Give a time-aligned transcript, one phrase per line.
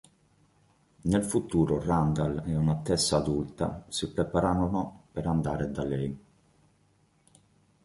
[1.01, 6.19] Nel futuro Randall e una Tess adulta si preparano per "andare da lei".